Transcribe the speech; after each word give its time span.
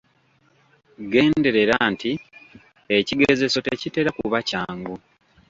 Genderera 1.11 1.75
nti 1.93 2.11
ekigezeso 2.97 3.57
tekitera 3.67 4.09
kuba 4.17 4.37
kyangu. 4.49 4.95